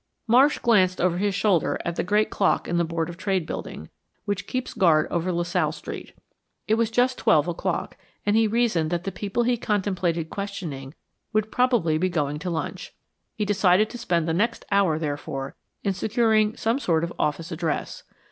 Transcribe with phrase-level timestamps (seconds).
[0.25, 3.87] Marsh glanced over his shoulder at the great clock in the Board of Trade Building,
[4.25, 6.13] which keeps guard over La Salle Street.
[6.67, 10.95] It was just twelve o'clock, and he reasoned that the people he contemplated questioning
[11.33, 12.95] would probably be going to lunch.
[13.35, 18.01] He decided to spend the next hour, therefore, in securing some sort of office address.